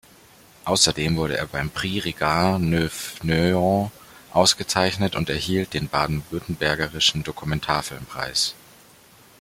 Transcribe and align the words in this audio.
Außerdem 0.65 1.15
wurde 1.15 1.37
er 1.37 1.45
beim 1.45 1.69
"Prix 1.69 2.03
regards 2.05 2.57
neufs-Nyon" 2.63 3.91
ausgezeichnet 4.33 5.15
und 5.15 5.29
erhielt 5.29 5.75
den 5.75 5.89
"Baden 5.89 6.23
Württembergischen 6.31 7.21
Dokumentarfilmpreis". 7.21 8.55